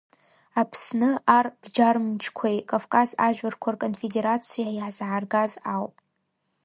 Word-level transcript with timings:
Аԥсны 0.61 1.09
Арбџьармычқәеи 1.37 2.57
Кавказ 2.69 3.09
ажәларқәа 3.27 3.73
Рконфедератцәеи 3.73 4.71
иаҳзааргаз 4.73 5.51
ауп. 5.75 5.93